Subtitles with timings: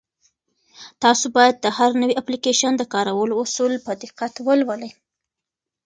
[1.03, 4.91] تاسو باید د هر نوي اپلیکیشن د کارولو اصول په دقت ولولئ.